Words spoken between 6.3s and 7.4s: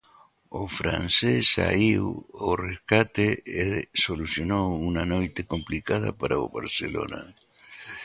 o Barcelona.